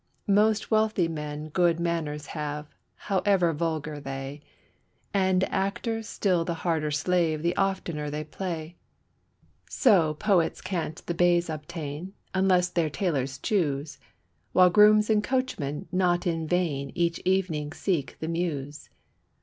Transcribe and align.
Most 0.33 0.71
wealthy 0.71 1.07
men 1.07 1.49
good 1.49 1.79
manors 1.79 2.25
have, 2.33 2.67
however 2.95 3.53
vulgar 3.53 3.99
they; 3.99 4.41
And 5.13 5.43
actors 5.43 6.09
still 6.09 6.43
the 6.43 6.55
harder 6.65 6.89
slave 6.89 7.43
the 7.43 7.55
oftener 7.55 8.09
they 8.09 8.23
play. 8.23 8.77
So 9.69 10.15
poets 10.15 10.59
can't 10.59 11.05
the 11.05 11.13
baize 11.13 11.51
obtain, 11.51 12.13
unless 12.33 12.69
their 12.69 12.89
tailors 12.89 13.37
choose; 13.37 13.99
While 14.53 14.71
grooms 14.71 15.07
and 15.07 15.23
coachmen 15.23 15.87
not 15.91 16.25
in 16.25 16.47
vain 16.47 16.91
each 16.95 17.19
evening 17.23 17.71
seek 17.71 18.17
the 18.19 18.27
Mews. 18.27 18.89